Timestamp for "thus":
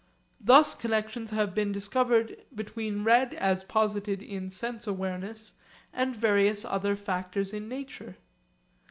0.39-0.73